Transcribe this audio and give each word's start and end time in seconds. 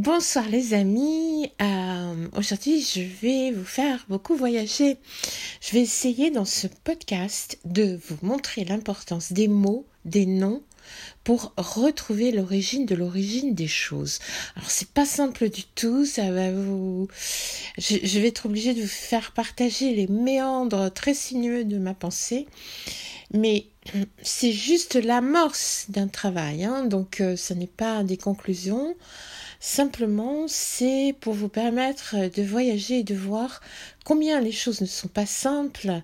Bonsoir 0.00 0.48
les 0.48 0.74
amis, 0.74 1.50
euh, 1.60 2.28
aujourd'hui 2.36 2.80
je 2.80 3.00
vais 3.00 3.50
vous 3.50 3.64
faire 3.64 4.06
beaucoup 4.08 4.36
voyager. 4.36 4.96
Je 5.60 5.72
vais 5.72 5.80
essayer 5.80 6.30
dans 6.30 6.44
ce 6.44 6.68
podcast 6.68 7.58
de 7.64 7.98
vous 8.06 8.16
montrer 8.22 8.64
l'importance 8.64 9.32
des 9.32 9.48
mots, 9.48 9.86
des 10.04 10.24
noms 10.24 10.62
pour 11.24 11.52
retrouver 11.56 12.30
l'origine 12.30 12.86
de 12.86 12.94
l'origine 12.94 13.56
des 13.56 13.66
choses. 13.66 14.20
Alors 14.54 14.70
c'est 14.70 14.90
pas 14.90 15.04
simple 15.04 15.50
du 15.50 15.64
tout, 15.64 16.04
ça 16.04 16.30
va 16.30 16.52
vous 16.52 17.08
je, 17.76 18.20
vais 18.20 18.28
être 18.28 18.46
obligée 18.46 18.74
de 18.74 18.82
vous 18.82 18.86
faire 18.86 19.32
partager 19.32 19.96
les 19.96 20.06
méandres 20.06 20.92
très 20.94 21.12
sinueux 21.12 21.64
de 21.64 21.76
ma 21.76 21.94
pensée 21.94 22.46
mais 23.32 23.66
c'est 24.22 24.52
juste 24.52 24.94
l'amorce 24.94 25.86
d'un 25.88 26.08
travail, 26.08 26.64
hein, 26.64 26.84
donc 26.84 27.20
euh, 27.20 27.36
ce 27.36 27.52
n'est 27.52 27.66
pas 27.66 28.04
des 28.04 28.16
conclusions. 28.16 28.94
Simplement, 29.60 30.46
c'est 30.46 31.14
pour 31.20 31.34
vous 31.34 31.48
permettre 31.48 32.14
de 32.28 32.42
voyager 32.42 33.00
et 33.00 33.04
de 33.04 33.14
voir 33.14 33.60
combien 34.04 34.40
les 34.40 34.52
choses 34.52 34.80
ne 34.80 34.86
sont 34.86 35.08
pas 35.08 35.26
simples 35.26 36.02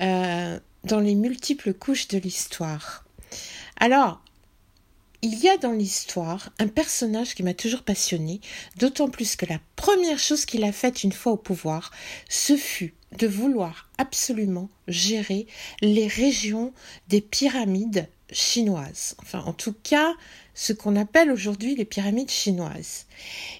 euh, 0.00 0.58
dans 0.84 1.00
les 1.00 1.14
multiples 1.14 1.74
couches 1.74 2.08
de 2.08 2.18
l'histoire. 2.18 3.04
Alors, 3.78 4.22
il 5.24 5.38
y 5.38 5.48
a 5.48 5.56
dans 5.56 5.72
l'histoire 5.72 6.50
un 6.58 6.68
personnage 6.68 7.34
qui 7.34 7.42
m'a 7.42 7.54
toujours 7.54 7.82
passionné, 7.82 8.40
d'autant 8.76 9.08
plus 9.08 9.36
que 9.36 9.46
la 9.46 9.58
première 9.74 10.18
chose 10.18 10.44
qu'il 10.44 10.64
a 10.64 10.72
faite 10.72 11.02
une 11.02 11.12
fois 11.12 11.32
au 11.32 11.38
pouvoir, 11.38 11.90
ce 12.28 12.56
fut 12.56 12.94
de 13.18 13.26
vouloir 13.26 13.88
absolument 13.96 14.68
gérer 14.86 15.46
les 15.80 16.08
régions 16.08 16.74
des 17.08 17.22
pyramides 17.22 18.08
chinoises. 18.30 19.14
Enfin, 19.22 19.40
en 19.46 19.52
tout 19.52 19.74
cas, 19.82 20.12
ce 20.54 20.72
qu'on 20.72 20.96
appelle 20.96 21.30
aujourd'hui 21.30 21.74
les 21.74 21.84
pyramides 21.84 22.30
chinoises. 22.30 23.06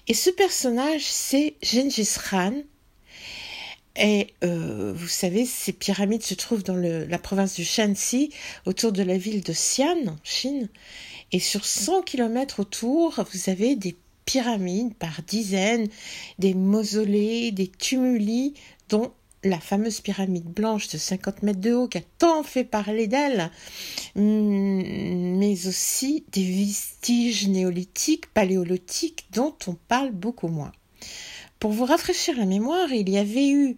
Et 0.07 0.13
ce 0.13 0.29
personnage, 0.29 1.03
c'est 1.05 1.55
Gengis 1.61 2.15
Khan. 2.29 2.53
Et 3.97 4.33
euh, 4.43 4.93
vous 4.95 5.07
savez, 5.07 5.45
ces 5.45 5.71
pyramides 5.71 6.23
se 6.23 6.33
trouvent 6.33 6.63
dans 6.63 6.75
la 6.75 7.17
province 7.17 7.55
du 7.55 7.63
Shanxi, 7.63 8.31
autour 8.65 8.91
de 8.91 9.03
la 9.03 9.17
ville 9.17 9.41
de 9.41 9.53
Xi'an, 9.53 10.07
en 10.07 10.17
Chine. 10.23 10.69
Et 11.31 11.39
sur 11.39 11.65
100 11.65 12.01
km 12.01 12.59
autour, 12.59 13.23
vous 13.31 13.49
avez 13.49 13.75
des 13.75 13.95
pyramides 14.25 14.93
par 14.95 15.21
dizaines, 15.25 15.87
des 16.39 16.53
mausolées, 16.53 17.51
des 17.51 17.67
tumuli, 17.67 18.55
dont 18.89 19.11
la 19.45 19.59
fameuse 19.59 20.01
pyramide 20.01 20.45
blanche 20.45 20.89
de 20.89 20.97
50 20.97 21.43
mètres 21.43 21.59
de 21.59 21.73
haut 21.73 21.87
qui 21.87 21.99
a 21.99 22.01
tant 22.17 22.43
fait 22.43 22.63
parler 22.63 23.07
d'elle, 23.07 23.51
hum, 24.15 24.81
mais 25.35 25.67
aussi 25.67 26.25
des 26.31 26.43
vestiges 26.43 27.47
néolithiques, 27.47 28.27
paléolithiques 28.33 29.27
dont 29.31 29.55
on 29.67 29.75
parle 29.87 30.11
beaucoup 30.11 30.47
moins. 30.47 30.71
Pour 31.59 31.71
vous 31.71 31.85
rafraîchir 31.85 32.37
la 32.37 32.45
mémoire, 32.45 32.91
il 32.91 33.09
y 33.09 33.17
avait 33.17 33.49
eu 33.49 33.77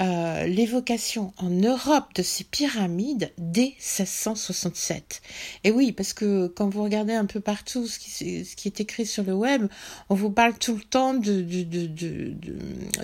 euh, 0.00 0.46
l'évocation 0.46 1.32
en 1.38 1.50
Europe 1.50 2.06
de 2.14 2.22
ces 2.22 2.44
pyramides 2.44 3.32
dès 3.38 3.74
1667. 3.78 5.22
Et 5.62 5.70
oui, 5.70 5.92
parce 5.92 6.12
que 6.12 6.48
quand 6.48 6.68
vous 6.68 6.82
regardez 6.82 7.12
un 7.12 7.26
peu 7.26 7.40
partout 7.40 7.86
ce 7.86 7.98
qui, 7.98 8.66
est 8.66 8.80
écrit 8.80 9.06
sur 9.06 9.22
le 9.22 9.34
web, 9.34 9.66
on 10.08 10.14
vous 10.14 10.30
parle 10.30 10.54
tout 10.58 10.74
le 10.74 10.82
temps 10.82 11.14
de, 11.14 11.42
de, 11.42 11.62
de, 11.62 12.34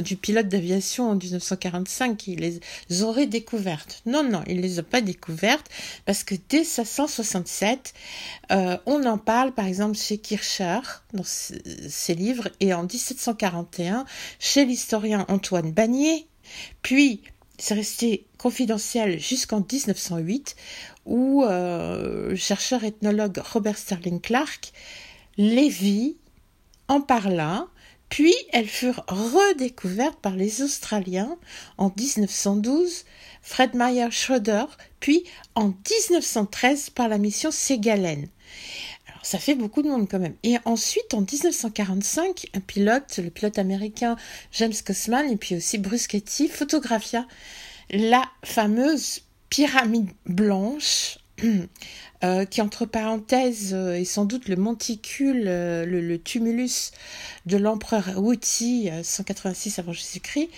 du 0.01 0.17
pilote 0.17 0.49
d'aviation 0.49 1.11
en 1.11 1.15
1945 1.15 2.17
qui 2.17 2.37
les 2.37 2.61
aurait 3.03 3.27
découvertes. 3.27 4.03
Non, 4.07 4.23
non, 4.23 4.43
il 4.47 4.61
les 4.61 4.79
a 4.79 4.83
pas 4.83 5.01
découvertes 5.01 5.71
parce 6.07 6.25
que 6.25 6.35
dès 6.49 6.59
1667, 6.59 7.95
euh, 8.51 8.77
on 8.87 9.05
en 9.05 9.19
parle 9.19 9.53
par 9.53 9.67
exemple 9.67 9.97
chez 9.97 10.19
Kircher 10.19 10.81
dans 11.13 11.25
ses 11.25 12.15
livres 12.15 12.49
et 12.61 12.75
en 12.75 12.83
1741 12.83 14.05
chez 14.39 14.65
l'historien 14.65 15.25
Antoine 15.29 15.73
Bagnier 15.73 16.27
puis, 16.83 17.23
c'est 17.59 17.75
resté 17.75 18.27
confidentiel 18.39 19.21
jusqu'en 19.21 19.61
1908, 19.61 20.56
où 21.05 21.44
euh, 21.44 22.31
le 22.31 22.37
chercheur 22.37 22.84
ethnologue 22.84 23.41
Robert 23.53 23.78
Sterling 23.78 24.21
Clark 24.21 24.72
les 25.37 25.69
vit, 25.69 26.16
en 26.88 27.00
parla, 27.00 27.66
puis 28.09 28.34
elles 28.53 28.69
furent 28.69 29.05
redécouvertes 29.06 30.19
par 30.21 30.34
les 30.34 30.62
Australiens 30.62 31.38
en 31.78 31.93
1912, 31.97 33.05
Fred 33.43 33.75
Meyer 33.75 34.11
Schroeder, 34.11 34.65
puis 34.99 35.25
en 35.55 35.69
1913 35.69 36.91
par 36.91 37.09
la 37.09 37.19
mission 37.19 37.50
Ça 39.22 39.38
fait 39.38 39.54
beaucoup 39.54 39.82
de 39.82 39.88
monde 39.88 40.08
quand 40.08 40.19
même. 40.19 40.34
Et 40.42 40.56
ensuite, 40.64 41.12
en 41.14 41.20
1945, 41.20 42.47
un 42.54 42.60
pilote, 42.60 43.19
le 43.22 43.31
pilote 43.31 43.58
américain 43.58 44.16
James 44.53 44.72
Cosman, 44.84 45.31
et 45.31 45.36
puis 45.36 45.56
aussi 45.56 45.78
Bruce 45.78 46.06
Ketty, 46.06 46.48
photographia 46.48 47.26
la 47.91 48.22
fameuse 48.44 49.22
pyramide 49.48 50.10
blanche 50.26 51.19
euh, 52.22 52.44
qui 52.44 52.60
entre 52.60 52.84
parenthèses 52.84 53.72
euh, 53.72 53.94
est 53.94 54.04
sans 54.04 54.26
doute 54.26 54.47
le 54.48 54.56
monticule, 54.56 55.44
euh, 55.47 55.86
le, 55.86 56.19
tumulus 56.19 56.92
de 57.47 57.56
l'empereur 57.56 58.19
Wuti, 58.19 58.91
186 59.03 59.78
avant 59.78 59.94
Jésus-Christ, 59.94 60.50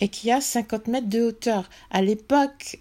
et 0.00 0.08
qui 0.08 0.32
a 0.32 0.40
50 0.40 0.88
mètres 0.88 1.08
de 1.08 1.22
hauteur. 1.22 1.70
À 1.92 2.02
l'époque, 2.02 2.80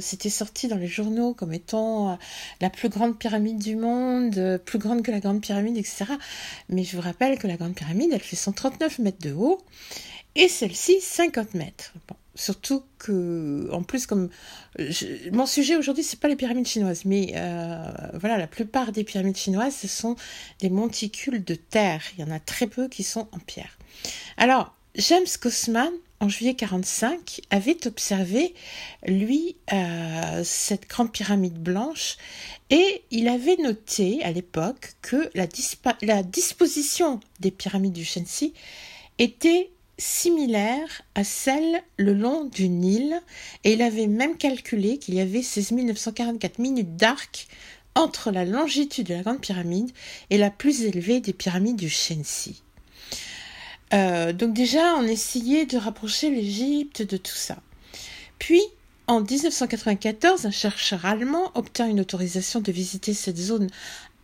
c'était 0.00 0.30
sorti 0.30 0.68
dans 0.68 0.76
les 0.76 0.86
journaux 0.86 1.34
comme 1.34 1.52
étant 1.52 2.18
la 2.60 2.70
plus 2.70 2.88
grande 2.88 3.18
pyramide 3.18 3.58
du 3.58 3.76
monde, 3.76 4.60
plus 4.64 4.78
grande 4.78 5.02
que 5.02 5.10
la 5.10 5.20
grande 5.20 5.42
pyramide, 5.42 5.76
etc. 5.76 6.06
Mais 6.70 6.84
je 6.84 6.96
vous 6.96 7.02
rappelle 7.02 7.38
que 7.38 7.46
la 7.46 7.56
grande 7.56 7.74
pyramide, 7.74 8.10
elle 8.12 8.20
fait 8.20 8.36
139 8.36 8.98
mètres 9.00 9.20
de 9.20 9.32
haut, 9.32 9.60
et 10.34 10.48
celle-ci 10.48 11.00
50 11.02 11.54
mètres. 11.54 11.92
Surtout 12.38 12.84
que, 12.98 13.68
en 13.72 13.82
plus, 13.82 14.06
comme 14.06 14.28
mon 15.32 15.44
sujet 15.44 15.74
aujourd'hui, 15.74 16.04
c'est 16.04 16.20
pas 16.20 16.28
les 16.28 16.36
pyramides 16.36 16.68
chinoises, 16.68 17.04
mais 17.04 17.32
euh, 17.34 17.90
voilà, 18.14 18.38
la 18.38 18.46
plupart 18.46 18.92
des 18.92 19.02
pyramides 19.02 19.36
chinoises, 19.36 19.74
ce 19.74 19.88
sont 19.88 20.14
des 20.60 20.70
monticules 20.70 21.42
de 21.42 21.56
terre. 21.56 22.00
Il 22.16 22.20
y 22.20 22.24
en 22.24 22.30
a 22.30 22.38
très 22.38 22.68
peu 22.68 22.86
qui 22.86 23.02
sont 23.02 23.26
en 23.32 23.40
pierre. 23.40 23.76
Alors, 24.36 24.72
James 24.94 25.26
Kosman, 25.40 25.90
en 26.20 26.28
juillet 26.28 26.54
45, 26.54 27.40
avait 27.50 27.88
observé, 27.88 28.54
lui, 29.04 29.56
euh, 29.72 30.42
cette 30.44 30.88
grande 30.88 31.10
pyramide 31.10 31.60
blanche 31.60 32.18
et 32.70 33.02
il 33.10 33.26
avait 33.26 33.56
noté 33.56 34.22
à 34.22 34.30
l'époque 34.30 34.92
que 35.02 35.28
la, 35.34 35.48
la 36.02 36.22
disposition 36.22 37.18
des 37.40 37.50
pyramides 37.50 37.94
du 37.94 38.04
Shenxi 38.04 38.54
était 39.18 39.72
similaire 39.98 41.02
à 41.14 41.24
celle 41.24 41.82
le 41.96 42.14
long 42.14 42.44
du 42.44 42.68
Nil 42.68 43.20
et 43.64 43.72
il 43.72 43.82
avait 43.82 44.06
même 44.06 44.36
calculé 44.36 44.98
qu'il 44.98 45.14
y 45.14 45.20
avait 45.20 45.42
16 45.42 45.72
944 45.72 46.58
minutes 46.60 46.96
d'arc 46.96 47.48
entre 47.94 48.30
la 48.30 48.44
longitude 48.44 49.08
de 49.08 49.14
la 49.14 49.22
Grande 49.22 49.40
Pyramide 49.40 49.90
et 50.30 50.38
la 50.38 50.50
plus 50.50 50.82
élevée 50.82 51.20
des 51.20 51.32
pyramides 51.32 51.76
du 51.76 51.90
Shenxi. 51.90 52.62
Euh, 53.92 54.32
donc 54.32 54.54
déjà, 54.54 54.94
on 54.96 55.02
essayait 55.02 55.66
de 55.66 55.76
rapprocher 55.78 56.30
l'Égypte 56.30 57.02
de 57.02 57.16
tout 57.16 57.34
ça. 57.34 57.56
Puis, 58.38 58.62
en 59.08 59.20
1994, 59.22 60.46
un 60.46 60.50
chercheur 60.50 61.06
allemand 61.06 61.50
obtint 61.54 61.88
une 61.88 62.00
autorisation 62.00 62.60
de 62.60 62.70
visiter 62.70 63.14
cette 63.14 63.38
zone 63.38 63.68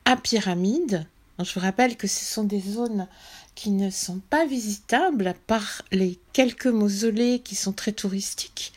à 0.04 0.16
pyramide. 0.16 1.06
je 1.38 1.52
vous 1.54 1.60
rappelle 1.60 1.96
que 1.96 2.06
ce 2.06 2.24
sont 2.24 2.44
des 2.44 2.60
zones 2.60 3.08
qui 3.54 3.70
ne 3.70 3.90
sont 3.90 4.20
pas 4.30 4.46
visitables 4.46 5.34
par 5.46 5.82
les 5.92 6.18
quelques 6.32 6.66
mausolées 6.66 7.40
qui 7.40 7.54
sont 7.54 7.72
très 7.72 7.92
touristiques. 7.92 8.72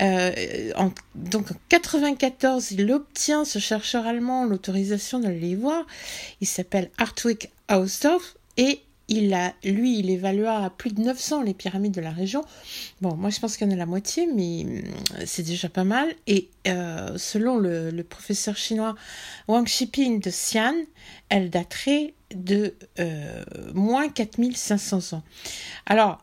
Euh, 0.00 0.32
donc 1.14 1.50
en 1.50 1.56
94, 1.68 2.72
il 2.72 2.90
obtient, 2.92 3.44
ce 3.44 3.58
chercheur 3.58 4.06
allemand, 4.06 4.44
l'autorisation 4.44 5.18
d'aller 5.18 5.40
les 5.40 5.56
voir. 5.56 5.86
Il 6.40 6.46
s'appelle 6.46 6.90
Hartwig 6.98 7.50
Hausdorff 7.70 8.36
et 8.56 8.80
il 9.08 9.32
a, 9.32 9.54
lui, 9.64 9.98
il 9.98 10.10
évalua 10.10 10.64
à 10.64 10.70
plus 10.70 10.92
de 10.92 11.00
900 11.00 11.42
les 11.42 11.54
pyramides 11.54 11.94
de 11.94 12.00
la 12.00 12.10
région. 12.10 12.44
Bon, 13.00 13.16
moi 13.16 13.30
je 13.30 13.40
pense 13.40 13.56
qu'il 13.56 13.66
y 13.66 13.70
en 13.70 13.72
a 13.72 13.76
la 13.76 13.86
moitié, 13.86 14.26
mais 14.26 14.64
hum, 14.64 14.82
c'est 15.24 15.42
déjà 15.42 15.68
pas 15.68 15.84
mal. 15.84 16.14
Et 16.26 16.48
euh, 16.68 17.16
selon 17.16 17.56
le, 17.56 17.90
le, 17.90 18.04
professeur 18.04 18.56
chinois 18.56 18.94
Wang 19.48 19.66
Xiping 19.66 20.20
de 20.20 20.30
Xi'an, 20.30 20.74
elle 21.30 21.48
daterait 21.50 22.14
de 22.34 22.74
euh, 22.98 23.44
moins 23.74 24.08
4500 24.08 25.16
ans. 25.16 25.22
Alors, 25.86 26.18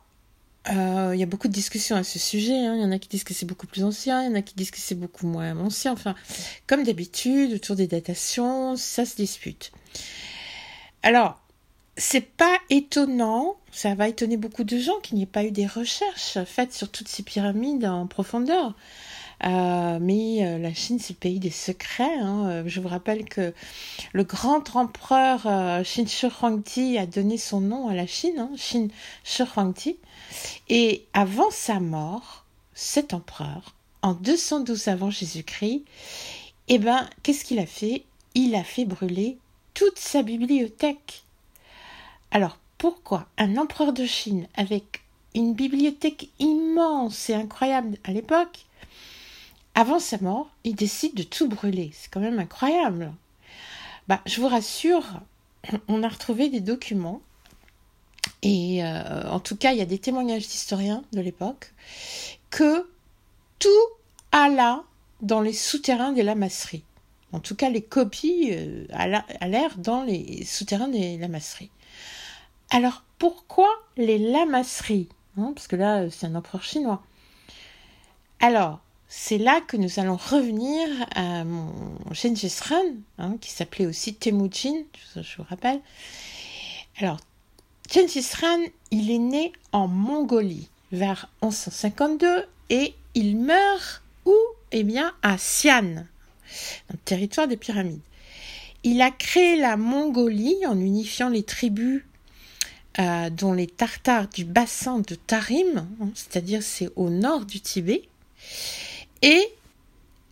euh, 0.70 1.12
il 1.14 1.20
y 1.20 1.24
a 1.24 1.28
beaucoup 1.28 1.48
de 1.48 1.54
discussions 1.54 1.96
à 1.96 2.04
ce 2.04 2.18
sujet. 2.18 2.66
Hein. 2.66 2.76
Il 2.76 2.82
y 2.82 2.86
en 2.86 2.92
a 2.92 3.00
qui 3.00 3.08
disent 3.08 3.24
que 3.24 3.34
c'est 3.34 3.46
beaucoup 3.46 3.68
plus 3.68 3.84
ancien, 3.84 4.24
il 4.24 4.30
y 4.30 4.32
en 4.32 4.36
a 4.36 4.42
qui 4.42 4.56
disent 4.56 4.72
que 4.72 4.80
c'est 4.80 4.96
beaucoup 4.96 5.28
moins 5.28 5.58
ancien. 5.58 5.94
Enfin, 5.94 6.16
comme 6.68 6.84
d'habitude, 6.84 7.54
autour 7.54 7.76
des 7.76 7.88
datations, 7.88 8.76
ça 8.76 9.06
se 9.06 9.16
dispute. 9.16 9.72
Alors, 11.04 11.40
c'est 11.98 12.26
pas 12.26 12.58
étonnant, 12.70 13.58
ça 13.72 13.96
va 13.96 14.10
étonner 14.10 14.38
beaucoup 14.38 14.64
de 14.64 14.78
gens 14.78 15.00
qu'il 15.02 15.18
n'y 15.18 15.24
ait 15.24 15.28
pas 15.28 15.44
eu 15.44 15.52
des 15.52 15.68
recherches 15.68 16.40
faites 16.46 16.74
sur 16.74 16.90
toutes 16.90 17.08
ces 17.08 17.24
pyramides 17.24 17.86
en 17.86 18.08
profondeur. 18.08 18.76
Euh, 19.44 20.00
mais 20.02 20.46
euh, 20.46 20.58
la 20.58 20.74
Chine, 20.74 21.00
c'est 21.00 21.14
le 21.14 21.20
pays 21.20 21.40
des 21.40 21.52
secrets. 21.52 22.18
Hein. 22.20 22.64
Je 22.66 22.80
vous 22.80 22.88
rappelle 22.88 23.26
que 23.26 23.54
le 24.14 24.24
grand 24.24 24.76
empereur 24.76 25.46
euh, 25.46 25.84
Qin 25.84 26.06
Shi 26.06 26.28
Huangdi 26.28 26.98
a 26.98 27.06
donné 27.06 27.38
son 27.38 27.62
nom 27.62 27.88
à 27.88 27.94
la 27.94 28.08
Chine, 28.08 28.40
hein, 28.40 28.52
Qin 28.58 28.88
Shi 29.24 29.44
Huangdi. 29.44 29.98
Et 30.70 31.06
avant 31.14 31.52
sa 31.52 31.80
mort, 31.80 32.46
cet 32.74 33.14
empereur, 33.14 33.76
en 34.02 34.14
212 34.14 34.88
avant 34.88 35.10
Jésus-Christ, 35.10 35.84
eh 36.68 36.80
ben, 36.80 37.08
qu'est-ce 37.24 37.46
qu'il 37.46 37.60
a 37.60 37.66
fait? 37.66 38.04
Il 38.34 38.56
a 38.56 38.64
fait 38.64 38.86
brûler 38.86 39.38
toute 39.74 40.00
sa 40.00 40.24
bibliothèque. 40.24 41.24
Alors, 42.32 42.58
pourquoi 42.78 43.28
un 43.38 43.58
empereur 43.58 43.94
de 43.94 44.06
Chine 44.06 44.48
avec 44.56 45.02
une 45.36 45.54
bibliothèque 45.54 46.30
immense 46.40 47.30
et 47.30 47.34
incroyable 47.34 47.98
à 48.06 48.12
l'époque, 48.12 48.66
avant 49.76 50.00
sa 50.00 50.18
mort, 50.20 50.50
il 50.64 50.76
décide 50.76 51.14
de 51.14 51.24
tout 51.24 51.50
brûler. 51.50 51.92
C'est 51.94 52.10
quand 52.10 52.22
même 52.22 52.40
incroyable. 52.40 53.14
Bah, 54.08 54.22
je 54.26 54.40
vous 54.40 54.48
rassure, 54.48 55.04
on 55.88 56.02
a 56.02 56.08
retrouvé 56.08 56.50
des 56.50 56.62
documents. 56.62 57.22
Et 58.42 58.84
euh, 58.84 59.30
en 59.30 59.40
tout 59.40 59.56
cas, 59.56 59.74
il 59.74 59.78
y 59.78 59.82
a 59.82 59.86
des 59.86 60.00
témoignages 60.00 60.48
d'historiens 60.48 61.04
de 61.12 61.20
l'époque 61.20 61.74
que 62.50 62.88
tout 63.60 63.70
alla 64.32 64.84
dans 65.22 65.42
les 65.42 65.54
souterrains 65.54 66.14
des 66.14 66.24
lamasseries. 66.24 66.84
En 67.34 67.40
tout 67.40 67.56
cas, 67.56 67.70
les 67.70 67.82
copies 67.82 68.50
euh, 68.52 68.86
l'air 69.42 69.78
dans 69.78 70.04
les 70.04 70.46
souterrains 70.46 70.88
des 70.88 71.18
lamasseries. 71.18 71.72
Alors, 72.70 73.04
pourquoi 73.18 73.68
les 73.98 74.18
lamasseries 74.20 75.10
hein, 75.38 75.52
Parce 75.54 75.68
que 75.68 75.76
là, 75.76 76.10
c'est 76.10 76.28
un 76.28 76.36
empereur 76.36 76.64
chinois. 76.64 77.04
Alors, 78.40 78.80
c'est 79.18 79.38
là 79.38 79.62
que 79.62 79.78
nous 79.78 80.00
allons 80.00 80.18
revenir 80.18 80.88
à 81.16 81.46
mon 81.46 81.74
Gengis 82.12 82.54
Khan, 82.68 82.84
hein, 83.18 83.38
qui 83.40 83.50
s'appelait 83.50 83.86
aussi 83.86 84.14
Temujin, 84.14 84.84
je 85.16 85.38
vous 85.38 85.46
rappelle. 85.50 85.80
Alors, 87.00 87.18
Gengis 87.90 88.28
Khan, 88.40 88.60
il 88.92 89.10
est 89.10 89.18
né 89.18 89.54
en 89.72 89.88
Mongolie 89.88 90.68
vers 90.92 91.30
1152 91.42 92.46
et 92.70 92.94
il 93.16 93.38
meurt 93.38 94.04
où? 94.26 94.36
Eh 94.74 94.84
bien, 94.84 95.14
à 95.24 95.38
Xi'an, 95.38 95.94
dans 95.94 96.04
le 96.92 96.98
territoire 97.06 97.48
des 97.48 97.58
pyramides. 97.58 98.02
Il 98.84 99.02
a 99.02 99.12
créé 99.12 99.56
la 99.56 99.78
Mongolie 99.78 100.58
en 100.68 100.78
unifiant 100.78 101.30
les 101.30 101.44
tribus 101.44 102.04
euh, 103.00 103.30
dont 103.30 103.54
les 103.54 103.68
Tartares 103.68 104.28
du 104.28 104.44
bassin 104.44 105.00
de 105.00 105.16
Tarim, 105.16 105.88
hein, 106.02 106.10
c'est-à-dire 106.14 106.62
c'est 106.62 106.90
au 106.98 107.10
nord 107.10 107.46
du 107.46 107.62
Tibet. 107.62 108.04
Et 109.22 109.42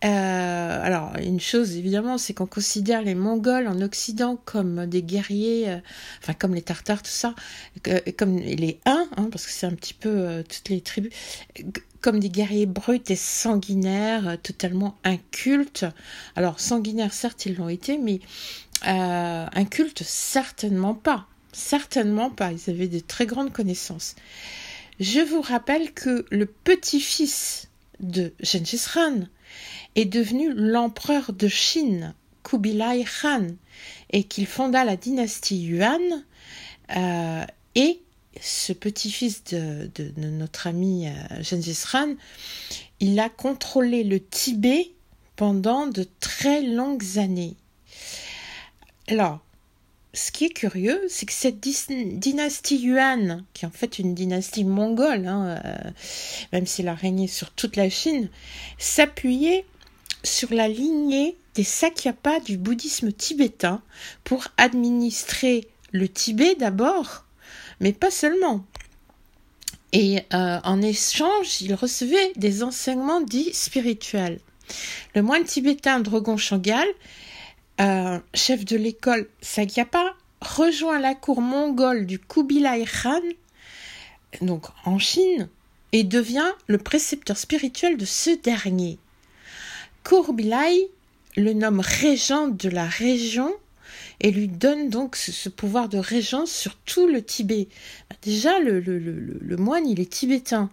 euh, 0.04 0.84
alors, 0.84 1.12
une 1.22 1.40
chose 1.40 1.76
évidemment, 1.76 2.18
c'est 2.18 2.34
qu'on 2.34 2.46
considère 2.46 3.00
les 3.00 3.14
Mongols 3.14 3.66
en 3.66 3.80
Occident 3.80 4.38
comme 4.44 4.84
des 4.84 5.02
guerriers, 5.02 5.70
euh, 5.70 5.78
enfin 6.20 6.34
comme 6.34 6.54
les 6.54 6.60
Tartares, 6.60 7.02
tout 7.02 7.10
ça, 7.10 7.34
comme 8.18 8.36
les 8.36 8.78
Huns, 8.84 9.08
hein, 9.16 9.28
parce 9.30 9.46
que 9.46 9.52
c'est 9.52 9.66
un 9.66 9.72
petit 9.72 9.94
peu 9.94 10.44
toutes 10.46 10.68
les 10.68 10.82
tribus, 10.82 11.10
comme 12.02 12.20
des 12.20 12.28
guerriers 12.28 12.66
bruts 12.66 13.00
et 13.08 13.16
sanguinaires, 13.16 14.36
totalement 14.42 14.94
incultes. 15.04 15.86
Alors 16.36 16.60
sanguinaires, 16.60 17.14
certes, 17.14 17.46
ils 17.46 17.56
l'ont 17.56 17.70
été, 17.70 17.96
mais 17.96 18.20
incultes, 18.82 20.02
certainement 20.04 20.94
pas. 20.94 21.26
Certainement 21.52 22.30
pas, 22.30 22.52
ils 22.52 22.68
avaient 22.68 22.88
de 22.88 22.98
très 22.98 23.24
grandes 23.24 23.52
connaissances. 23.52 24.16
Je 25.00 25.20
vous 25.20 25.40
rappelle 25.40 25.92
que 25.92 26.26
le 26.30 26.46
petit-fils 26.46 27.68
de 28.04 28.34
Gengis 28.40 28.86
Khan 28.92 29.26
est 29.94 30.04
devenu 30.04 30.52
l'empereur 30.54 31.32
de 31.32 31.48
Chine, 31.48 32.14
Kubilai 32.42 33.04
Khan, 33.04 33.48
et 34.10 34.24
qu'il 34.24 34.46
fonda 34.46 34.84
la 34.84 34.96
dynastie 34.96 35.62
Yuan. 35.62 36.24
Euh, 36.96 37.44
et 37.74 38.00
ce 38.40 38.72
petit-fils 38.72 39.44
de, 39.44 39.90
notre 40.16 40.66
ami 40.66 41.08
euh, 41.08 41.42
Gengis 41.42 41.82
Khan, 41.90 42.14
il 43.00 43.18
a 43.18 43.28
contrôlé 43.28 44.04
le 44.04 44.20
Tibet 44.20 44.92
pendant 45.36 45.86
de 45.86 46.06
très 46.20 46.62
longues 46.62 47.18
années. 47.18 47.56
Alors, 49.08 49.40
ce 50.14 50.30
qui 50.30 50.44
est 50.44 50.50
curieux, 50.50 51.00
c'est 51.08 51.26
que 51.26 51.32
cette 51.32 51.60
dynastie 51.60 52.78
Yuan, 52.78 53.44
qui 53.52 53.64
est 53.64 53.68
en 53.68 53.72
fait 53.72 53.98
une 53.98 54.14
dynastie 54.14 54.64
mongole, 54.64 55.26
hein, 55.26 55.58
euh, 55.64 55.90
même 56.52 56.66
s'il 56.66 56.88
a 56.88 56.94
régné 56.94 57.26
sur 57.26 57.50
toute 57.50 57.76
la 57.76 57.90
Chine, 57.90 58.30
s'appuyait 58.78 59.66
sur 60.22 60.54
la 60.54 60.68
lignée 60.68 61.36
des 61.54 61.64
Sakyapa 61.64 62.40
du 62.40 62.56
bouddhisme 62.56 63.12
tibétain 63.12 63.82
pour 64.22 64.46
administrer 64.56 65.66
le 65.92 66.08
Tibet 66.08 66.54
d'abord, 66.54 67.24
mais 67.80 67.92
pas 67.92 68.10
seulement. 68.10 68.64
Et 69.92 70.22
euh, 70.32 70.58
en 70.64 70.80
échange, 70.80 71.60
il 71.60 71.74
recevait 71.74 72.32
des 72.36 72.62
enseignements 72.62 73.20
dits 73.20 73.52
spirituels. 73.52 74.40
Le 75.14 75.22
moine 75.22 75.44
tibétain 75.44 76.00
Drogon 76.00 76.36
Shangal 76.36 76.86
euh, 77.80 78.18
chef 78.34 78.64
de 78.64 78.76
l'école 78.76 79.28
Sagyapa, 79.40 80.14
rejoint 80.40 80.98
la 80.98 81.14
cour 81.14 81.40
mongole 81.40 82.06
du 82.06 82.18
Kubilai 82.18 82.84
Khan, 82.84 83.20
donc 84.40 84.66
en 84.84 84.98
Chine, 84.98 85.48
et 85.92 86.04
devient 86.04 86.50
le 86.66 86.78
précepteur 86.78 87.36
spirituel 87.36 87.96
de 87.96 88.04
ce 88.04 88.30
dernier. 88.30 88.98
Kubilai 90.04 90.90
le 91.36 91.52
nomme 91.52 91.80
régent 91.80 92.48
de 92.48 92.68
la 92.68 92.86
région 92.86 93.52
et 94.20 94.30
lui 94.30 94.48
donne 94.48 94.88
donc 94.88 95.16
ce, 95.16 95.48
pouvoir 95.48 95.88
de 95.88 95.98
régence 95.98 96.52
sur 96.52 96.76
tout 96.76 97.06
le 97.06 97.22
Tibet. 97.22 97.68
Déjà, 98.22 98.58
le, 98.60 98.80
le 98.80 99.56
moine, 99.56 99.88
il 99.88 100.00
est 100.00 100.10
tibétain. 100.10 100.70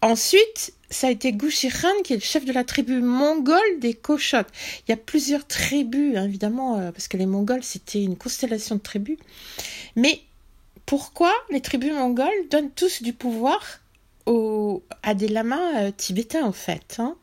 Ensuite, 0.00 0.74
ça 0.92 1.08
a 1.08 1.10
été 1.10 1.32
Gushiran 1.32 1.88
qui 2.04 2.12
est 2.12 2.16
le 2.16 2.22
chef 2.22 2.44
de 2.44 2.52
la 2.52 2.64
tribu 2.64 3.00
mongole 3.00 3.78
des 3.80 3.94
Koshot. 3.94 4.44
Il 4.86 4.90
y 4.90 4.92
a 4.92 4.96
plusieurs 4.96 5.46
tribus, 5.46 6.16
hein, 6.16 6.24
évidemment, 6.24 6.78
euh, 6.78 6.92
parce 6.92 7.08
que 7.08 7.16
les 7.16 7.26
Mongols, 7.26 7.64
c'était 7.64 8.02
une 8.02 8.16
constellation 8.16 8.76
de 8.76 8.80
tribus. 8.80 9.18
Mais 9.96 10.20
pourquoi 10.86 11.32
les 11.50 11.60
tribus 11.60 11.92
mongoles 11.92 12.28
donnent 12.50 12.70
tous 12.70 13.02
du 13.02 13.12
pouvoir 13.12 13.80
à 15.02 15.14
des 15.14 15.28
lamas 15.28 15.82
euh, 15.82 15.90
tibétains, 15.96 16.44
en 16.44 16.52
fait 16.52 16.96
hein? 16.98 17.16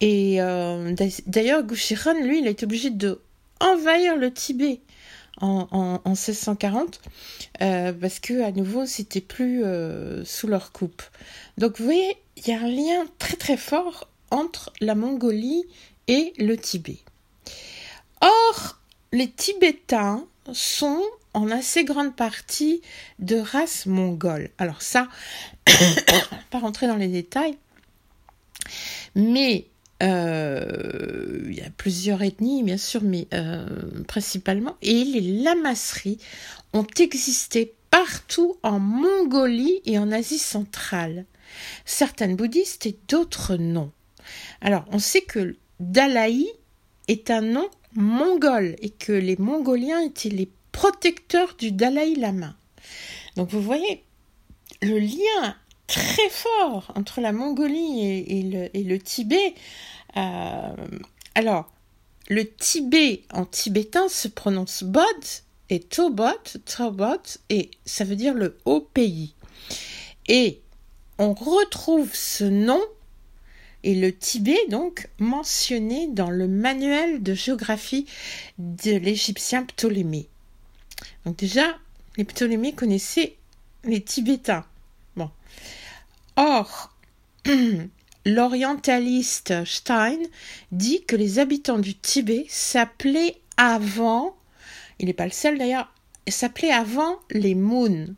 Et 0.00 0.40
euh, 0.40 0.94
d'ailleurs, 1.26 1.62
Gushiran, 1.64 2.14
lui, 2.14 2.40
il 2.40 2.46
a 2.46 2.50
été 2.50 2.64
obligé 2.64 2.90
de 2.90 3.20
envahir 3.60 4.16
le 4.16 4.32
Tibet 4.32 4.80
en, 5.40 5.68
en, 5.72 6.10
1640 6.10 7.00
parce 7.58 8.20
que 8.20 8.42
à 8.42 8.52
nouveau 8.52 8.86
c'était 8.86 9.20
plus 9.20 9.64
sous 10.24 10.46
leur 10.46 10.72
coupe. 10.72 11.02
Donc 11.58 11.78
vous 11.78 11.84
voyez, 11.84 12.16
il 12.36 12.48
y 12.48 12.52
a 12.52 12.60
un 12.60 12.68
lien 12.68 13.06
très 13.18 13.36
très 13.36 13.56
fort 13.56 14.08
entre 14.30 14.72
la 14.80 14.94
Mongolie 14.94 15.64
et 16.08 16.32
le 16.38 16.56
Tibet. 16.56 16.98
Or, 18.20 18.78
les 19.12 19.30
Tibétains 19.30 20.26
sont 20.52 21.02
en 21.34 21.50
assez 21.50 21.84
grande 21.84 22.14
partie 22.14 22.82
de 23.18 23.36
race 23.36 23.86
mongole. 23.86 24.50
Alors 24.58 24.82
ça, 24.82 25.08
pas 26.50 26.58
rentrer 26.58 26.86
dans 26.86 26.96
les 26.96 27.08
détails, 27.08 27.56
mais 29.14 29.66
euh, 30.02 31.44
il 31.46 31.54
y 31.54 31.60
a 31.60 31.70
plusieurs 31.76 32.22
ethnies, 32.22 32.62
bien 32.62 32.76
sûr, 32.76 33.02
mais 33.02 33.28
euh, 33.34 33.66
principalement, 34.08 34.76
et 34.82 35.04
les 35.04 35.42
lamasseries 35.42 36.18
ont 36.72 36.86
existé 36.98 37.74
partout 37.90 38.56
en 38.62 38.80
Mongolie 38.80 39.80
et 39.84 39.98
en 39.98 40.10
Asie 40.10 40.38
centrale 40.38 41.26
certaines 41.84 42.36
bouddhistes 42.36 42.86
et 42.86 42.96
d'autres 43.08 43.56
non. 43.56 43.92
Alors, 44.60 44.84
on 44.90 44.98
sait 44.98 45.20
que 45.20 45.56
Dalai 45.80 46.46
est 47.08 47.30
un 47.30 47.42
nom 47.42 47.68
mongol 47.94 48.76
et 48.80 48.90
que 48.90 49.12
les 49.12 49.36
Mongoliens 49.36 50.00
étaient 50.00 50.30
les 50.30 50.50
protecteurs 50.72 51.54
du 51.58 51.72
Dalai 51.72 52.14
Lama. 52.14 52.56
Donc, 53.36 53.50
vous 53.50 53.60
voyez 53.60 54.02
le 54.80 54.98
lien 54.98 55.56
très 55.86 56.30
fort 56.30 56.90
entre 56.94 57.20
la 57.20 57.32
Mongolie 57.32 58.00
et, 58.04 58.70
le, 58.82 58.98
Tibet. 58.98 59.54
Euh, 60.16 60.74
alors, 61.34 61.70
le 62.28 62.48
Tibet 62.48 63.22
en 63.32 63.44
tibétain 63.44 64.08
se 64.08 64.28
prononce 64.28 64.84
Bod 64.84 65.04
et 65.70 65.80
Tobot, 65.80 66.58
Tobot, 66.64 67.38
et 67.48 67.70
ça 67.84 68.04
veut 68.04 68.16
dire 68.16 68.34
le 68.34 68.58
haut 68.64 68.80
pays. 68.80 69.34
Et 70.28 70.60
on 71.18 71.34
retrouve 71.34 72.14
ce 72.14 72.44
nom 72.44 72.80
et 73.84 73.94
le 73.94 74.16
Tibet 74.16 74.58
donc 74.68 75.08
mentionné 75.18 76.08
dans 76.08 76.30
le 76.30 76.46
manuel 76.46 77.22
de 77.22 77.34
géographie 77.34 78.06
de 78.58 78.92
l'égyptien 78.92 79.64
Ptolémée. 79.64 80.28
Donc 81.24 81.36
déjà, 81.36 81.76
les 82.16 82.24
Ptolémées 82.24 82.74
connaissaient 82.74 83.36
les 83.84 84.02
Tibétains. 84.02 84.64
Bon. 85.16 85.30
Or, 86.36 86.94
l'orientaliste 88.24 89.64
Stein 89.64 90.18
dit 90.70 91.02
que 91.04 91.16
les 91.16 91.38
habitants 91.38 91.78
du 91.78 91.94
Tibet 91.94 92.46
s'appelaient 92.48 93.36
avant, 93.56 94.36
il 94.98 95.06
n'est 95.06 95.12
pas 95.12 95.26
le 95.26 95.32
seul 95.32 95.58
d'ailleurs, 95.58 95.92
s'appelaient 96.28 96.70
avant 96.70 97.18
les 97.30 97.54
Moon. 97.54 98.14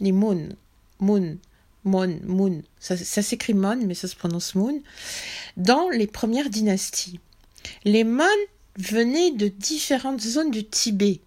Les 0.00 0.12
Moon. 0.12 0.48
Moon. 1.00 1.38
Moon. 1.84 2.20
Moon. 2.24 2.62
Ça, 2.78 2.96
s'écrit 2.96 3.54
Mon, 3.54 3.76
mais 3.76 3.94
ça 3.94 4.08
se 4.08 4.16
prononce 4.16 4.54
Moon. 4.54 4.80
Dans 5.56 5.88
les 5.88 6.06
premières 6.06 6.50
dynasties. 6.50 7.20
Les 7.84 8.04
Mon 8.04 8.24
venaient 8.76 9.32
de 9.32 9.48
différentes 9.48 10.20
zones 10.20 10.50
du 10.50 10.64
Tibet. 10.64 11.20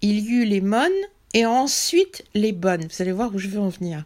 Il 0.00 0.20
y 0.20 0.30
eut 0.30 0.44
les 0.44 0.60
Mon 0.60 0.90
et 1.34 1.46
ensuite 1.46 2.24
les 2.34 2.52
Bonnes. 2.52 2.86
Vous 2.86 3.02
allez 3.02 3.12
voir 3.12 3.34
où 3.34 3.38
je 3.38 3.48
veux 3.48 3.60
en 3.60 3.68
venir. 3.68 4.04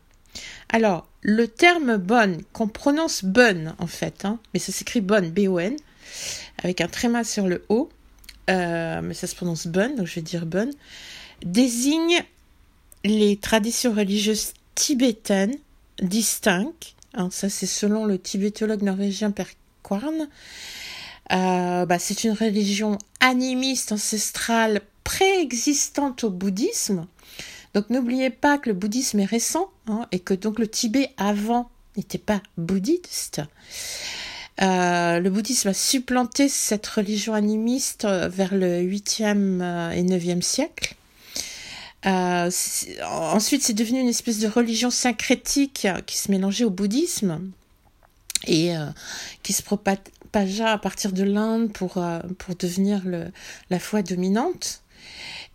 Alors, 0.70 1.06
le 1.22 1.48
terme 1.48 1.96
bonne, 1.96 2.42
qu'on 2.52 2.68
prononce 2.68 3.24
bonne 3.24 3.74
en 3.78 3.86
fait, 3.86 4.24
hein, 4.24 4.38
mais 4.52 4.60
ça 4.60 4.72
s'écrit 4.72 5.00
bonne, 5.00 5.30
B-O-N, 5.30 5.76
avec 6.62 6.80
un 6.80 6.88
tréma 6.88 7.24
sur 7.24 7.46
le 7.46 7.64
O, 7.68 7.88
euh, 8.50 9.00
mais 9.02 9.14
ça 9.14 9.26
se 9.26 9.34
prononce 9.34 9.66
bonne, 9.66 9.94
donc 9.96 10.06
je 10.06 10.16
vais 10.16 10.22
dire 10.22 10.46
bonne, 10.46 10.72
désigne 11.44 12.22
les 13.04 13.36
traditions 13.36 13.92
religieuses 13.92 14.52
tibétaines 14.74 15.56
distinctes. 16.00 16.94
Hein, 17.14 17.28
ça, 17.30 17.48
c'est 17.48 17.66
selon 17.66 18.04
le 18.04 18.18
tibétologue 18.18 18.82
norvégien 18.82 19.30
Per 19.30 19.44
Kvarn. 19.82 20.28
Euh, 21.32 21.86
bah, 21.86 21.98
c'est 21.98 22.24
une 22.24 22.32
religion 22.32 22.98
animiste 23.20 23.92
ancestrale 23.92 24.80
préexistante 25.04 26.24
au 26.24 26.30
bouddhisme. 26.30 27.06
Donc 27.74 27.88
n'oubliez 27.90 28.30
pas 28.30 28.58
que 28.58 28.68
le 28.68 28.74
bouddhisme 28.74 29.20
est 29.20 29.24
récent 29.24 29.70
hein, 29.86 30.06
et 30.12 30.20
que 30.20 30.34
donc 30.34 30.58
le 30.58 30.68
Tibet 30.68 31.10
avant 31.16 31.70
n'était 31.96 32.18
pas 32.18 32.42
bouddhiste. 32.56 33.42
Euh, 34.60 35.18
le 35.18 35.30
bouddhisme 35.30 35.68
a 35.68 35.74
supplanté 35.74 36.48
cette 36.48 36.86
religion 36.86 37.32
animiste 37.32 38.04
euh, 38.04 38.28
vers 38.28 38.54
le 38.54 38.82
8e 38.82 39.60
euh, 39.62 39.90
et 39.90 40.02
9e 40.02 40.42
siècle. 40.42 40.94
ensuite, 42.04 43.62
c'est 43.62 43.72
devenu 43.72 44.00
une 44.00 44.08
espèce 44.08 44.38
de 44.38 44.48
religion 44.48 44.90
syncrétique 44.90 45.86
qui 46.06 46.18
se 46.18 46.30
mélangeait 46.30 46.64
au 46.64 46.70
bouddhisme 46.70 47.50
et 48.48 48.74
qui 49.44 49.52
se 49.52 49.62
propagea 49.62 50.72
à 50.72 50.78
partir 50.78 51.12
de 51.12 51.22
l'Inde 51.22 51.72
pour, 51.72 51.94
devenir 52.58 53.02
la 53.70 53.78
foi 53.78 54.02
dominante. 54.02 54.82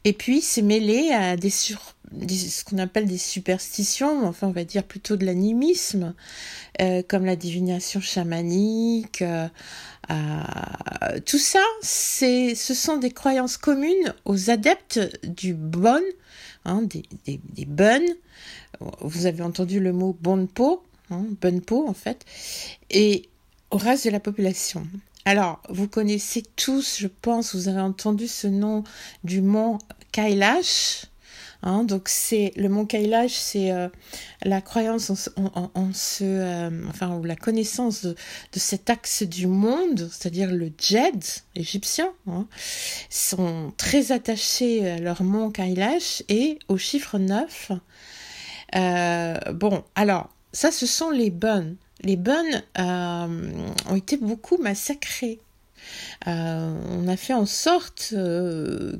Et 0.05 0.13
puis, 0.13 0.39
c'est 0.39 0.61
mêlé 0.61 1.11
à 1.11 1.35
des, 1.35 1.49
sur, 1.49 1.96
ce 2.11 2.63
qu'on 2.63 2.77
appelle 2.77 3.05
des 3.05 3.17
superstitions, 3.17 4.25
enfin, 4.25 4.47
on 4.47 4.51
va 4.51 4.63
dire 4.63 4.83
plutôt 4.83 5.15
de 5.17 5.25
l'animisme, 5.25 6.13
euh, 6.81 7.01
comme 7.07 7.25
la 7.25 7.35
divination 7.35 7.99
chamanique. 7.99 9.21
Euh, 9.21 9.47
tout 11.25 11.37
ça, 11.37 11.63
c'est, 11.81 12.55
ce 12.55 12.73
sont 12.73 12.97
des 12.97 13.11
croyances 13.11 13.57
communes 13.57 14.13
aux 14.25 14.49
adeptes 14.49 14.99
du 15.25 15.53
bon, 15.53 16.01
hein, 16.65 16.81
des, 16.83 17.03
des, 17.25 17.65
bonnes. 17.65 18.07
Vous 19.01 19.25
avez 19.25 19.43
entendu 19.43 19.79
le 19.79 19.91
mot 19.91 20.15
bonpo, 20.19 20.83
hein, 21.11 21.25
bonpo 21.41 21.87
en 21.87 21.93
fait, 21.93 22.25
et 22.89 23.27
au 23.71 23.77
reste 23.77 24.05
de 24.05 24.11
la 24.11 24.19
population. 24.19 24.87
Alors, 25.25 25.61
vous 25.67 25.89
connaissez 25.89 26.41
tous, 26.55 26.99
je 26.99 27.07
pense, 27.07 27.53
vous 27.53 27.67
avez 27.67 27.81
entendu 27.81 28.29
ce 28.29 28.47
nom 28.47 28.85
du 29.25 29.41
mont 29.41 29.77
Kailash. 30.13 31.07
Hein, 31.63 31.83
donc 31.83 32.07
c'est 32.07 32.53
le 32.55 32.69
mont 32.69 32.85
Kailash, 32.85 33.33
c'est 33.33 33.71
euh, 33.71 33.89
la 34.43 34.61
croyance 34.61 35.11
en, 35.35 35.93
ce, 35.93 36.23
euh, 36.23 36.69
enfin 36.89 37.15
ou 37.15 37.23
la 37.23 37.35
connaissance 37.35 38.05
de, 38.05 38.15
cet 38.53 38.89
axe 38.89 39.23
du 39.23 39.47
monde, 39.47 40.09
c'est-à-dire 40.11 40.51
le 40.51 40.71
Djed 40.77 41.23
égyptien, 41.55 42.11
hein, 42.27 42.47
sont 43.09 43.73
très 43.77 44.11
attachés 44.11 44.89
à 44.89 44.99
leur 44.99 45.23
mont 45.23 45.49
Kailash 45.49 46.23
et 46.29 46.59
au 46.67 46.77
chiffre 46.77 47.17
9. 47.17 47.71
Euh, 48.75 49.39
bon, 49.53 49.83
alors 49.95 50.29
ça, 50.53 50.71
ce 50.71 50.85
sont 50.85 51.09
les 51.09 51.29
bonnes 51.29 51.75
les 52.03 52.15
bonnes 52.15 52.61
ont 52.77 53.95
été 53.95 54.17
beaucoup 54.17 54.57
massacrées. 54.57 55.39
Euh, 56.27 56.73
on 56.89 57.07
a 57.07 57.17
fait 57.17 57.33
en 57.33 57.45
sorte 57.45 58.09
euh, 58.13 58.97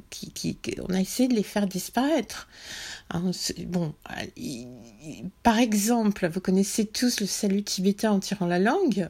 qu'on 0.64 0.94
a 0.94 1.00
essayé 1.00 1.30
de 1.30 1.36
les 1.36 1.44
faire 1.44 1.68
disparaître. 1.68 2.48
Hein, 3.10 3.32
bon, 3.68 3.94
par 5.44 5.58
exemple, 5.58 6.28
vous 6.28 6.42
connaissez 6.42 6.86
tous 6.86 7.20
le 7.22 7.26
salut 7.26 7.64
tibétain 7.64 8.12
en 8.12 8.20
tirant 8.20 8.48
la 8.48 8.60
langue. 8.60 9.10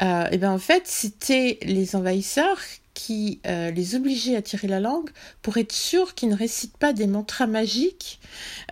et 0.00 0.28
eh 0.32 0.38
bien 0.38 0.52
en 0.52 0.58
fait, 0.58 0.86
c'était 0.86 1.58
les 1.62 1.96
envahisseurs 1.96 2.58
qui 2.96 3.40
euh, 3.46 3.70
les 3.70 3.94
obligeait 3.94 4.36
à 4.36 4.42
tirer 4.42 4.68
la 4.68 4.80
langue 4.80 5.10
pour 5.42 5.58
être 5.58 5.72
sûr 5.72 6.14
qu'ils 6.14 6.30
ne 6.30 6.34
récitent 6.34 6.78
pas 6.78 6.94
des 6.94 7.06
mantras 7.06 7.46
magiques 7.46 8.18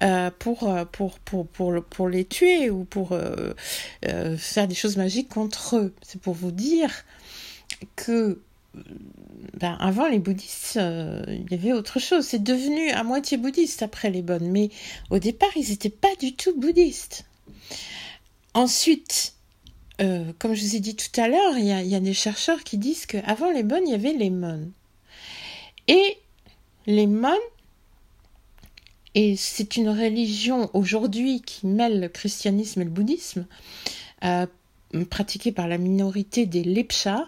euh, 0.02 0.30
pour, 0.38 0.66
euh, 0.66 0.86
pour, 0.86 1.18
pour, 1.18 1.46
pour, 1.46 1.84
pour, 1.84 2.08
les 2.08 2.24
tuer 2.24 2.70
ou 2.70 2.84
pour 2.84 3.16
faire 4.00 4.66
des 4.66 4.74
choses 4.74 4.96
magiques 4.96 5.28
contre 5.28 5.76
eux. 5.76 5.94
C'est 6.00 6.20
pour 6.20 6.32
vous 6.32 6.52
dire 6.52 6.90
que 7.96 8.40
ben, 9.54 9.76
avant 9.80 10.08
les 10.08 10.18
bouddhistes, 10.18 10.74
il 10.76 11.46
y 11.50 11.54
avait 11.54 11.72
autre 11.72 12.00
chose. 12.00 12.24
C'est 12.26 12.42
devenu 12.42 12.90
à 12.90 13.04
moitié 13.04 13.36
bouddhiste 13.36 13.82
après 13.82 14.10
les 14.10 14.22
bonnes, 14.22 14.50
mais 14.50 14.70
au 15.10 15.18
départ, 15.18 15.50
ils 15.56 15.68
n'étaient 15.70 15.90
pas 15.90 16.14
du 16.20 16.34
tout 16.34 16.58
bouddhistes. 16.58 17.24
Ensuite, 18.54 19.34
euh, 20.00 20.32
comme 20.38 20.54
je 20.54 20.62
vous 20.62 20.76
ai 20.76 20.80
dit 20.80 20.96
tout 20.96 21.20
à 21.20 21.28
l'heure, 21.28 21.56
il 21.56 21.64
y, 21.64 21.94
a, 21.94 22.00
des 22.00 22.14
chercheurs 22.14 22.64
qui 22.64 22.78
disent 22.78 23.06
qu'avant 23.06 23.50
les 23.50 23.62
bonnes, 23.62 23.86
il 23.86 23.92
y 23.92 23.94
avait 23.94 24.12
les 24.12 24.30
mônes. 24.30 24.72
Et 25.86 26.18
les 26.86 27.06
mônes, 27.06 27.34
et 29.14 29.36
c'est 29.36 29.76
une 29.76 29.88
religion 29.88 30.70
aujourd'hui 30.72 31.42
qui 31.42 31.66
mêle 31.66 32.00
le 32.00 32.08
christianisme 32.08 32.80
et 32.80 32.84
le 32.84 32.90
bouddhisme, 32.90 33.46
euh, 34.24 34.46
pratiquée 35.10 35.52
par 35.52 35.68
la 35.68 35.78
minorité 35.78 36.46
des 36.46 36.62
Lepchas, 36.62 37.26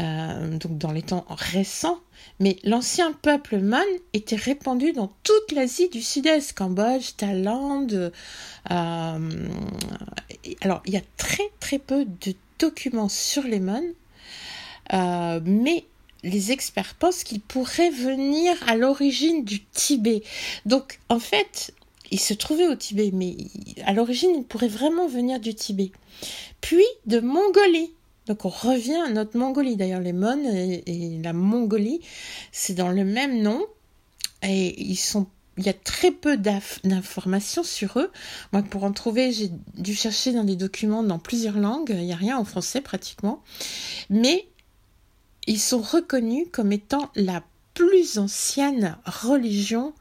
euh, 0.00 0.58
donc 0.58 0.78
dans 0.78 0.92
les 0.92 1.02
temps 1.02 1.24
récents, 1.28 2.00
mais 2.40 2.58
l'ancien 2.64 3.12
peuple 3.12 3.58
man 3.58 3.86
était 4.12 4.36
répandu 4.36 4.92
dans 4.92 5.12
toute 5.22 5.52
l'Asie 5.52 5.88
du 5.88 6.02
Sud-Est, 6.02 6.52
Cambodge, 6.52 7.16
Thaïlande. 7.16 8.12
Euh, 8.70 9.48
alors, 10.60 10.82
il 10.86 10.92
y 10.92 10.96
a 10.96 11.02
très 11.16 11.50
très 11.60 11.78
peu 11.78 12.04
de 12.04 12.34
documents 12.58 13.08
sur 13.08 13.42
les 13.42 13.60
man, 13.60 13.84
euh, 14.92 15.40
mais 15.44 15.84
les 16.22 16.52
experts 16.52 16.94
pensent 16.94 17.22
qu'ils 17.22 17.40
pourraient 17.40 17.90
venir 17.90 18.56
à 18.66 18.76
l'origine 18.76 19.44
du 19.44 19.64
Tibet. 19.64 20.22
Donc, 20.66 20.98
en 21.08 21.20
fait, 21.20 21.72
ils 22.10 22.20
se 22.20 22.34
trouvaient 22.34 22.68
au 22.68 22.74
Tibet, 22.74 23.10
mais 23.12 23.36
à 23.84 23.92
l'origine, 23.92 24.30
ils 24.36 24.44
pourraient 24.44 24.68
vraiment 24.68 25.08
venir 25.08 25.40
du 25.40 25.54
Tibet. 25.54 25.92
Puis 26.60 26.84
de 27.06 27.20
Mongolie. 27.20 27.92
Donc 28.26 28.44
on 28.44 28.50
revient 28.50 29.00
à 29.06 29.10
notre 29.10 29.36
Mongolie. 29.38 29.76
D'ailleurs, 29.76 30.00
les 30.00 30.12
Mon 30.12 30.44
et, 30.44 31.20
la 31.22 31.32
Mongolie, 31.32 32.00
c'est 32.52 32.74
dans 32.74 32.90
le 32.90 33.04
même 33.04 33.42
nom. 33.42 33.64
Et 34.42 34.80
ils 34.80 34.96
sont 34.96 35.26
il 35.56 35.66
y 35.66 35.70
a 35.70 35.74
très 35.74 36.12
peu 36.12 36.36
d'informations 36.36 37.64
sur 37.64 37.98
eux. 37.98 38.12
Moi, 38.52 38.62
pour 38.62 38.84
en 38.84 38.92
trouver, 38.92 39.32
j'ai 39.32 39.50
dû 39.74 39.92
chercher 39.92 40.32
dans 40.32 40.44
des 40.44 40.54
documents 40.54 41.02
dans 41.02 41.18
plusieurs 41.18 41.58
langues. 41.58 41.90
Il 41.90 42.04
n'y 42.04 42.12
a 42.12 42.16
rien 42.16 42.38
en 42.38 42.44
français 42.44 42.80
pratiquement. 42.80 43.42
Mais 44.08 44.46
ils 45.48 45.58
sont 45.58 45.80
reconnus 45.80 46.46
comme 46.52 46.70
étant 46.70 47.10
la 47.16 47.42
plus 47.74 48.18
ancienne 48.18 48.98
religion 49.04 49.94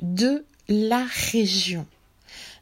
de 0.00 0.44
la 0.68 1.04
région. 1.32 1.86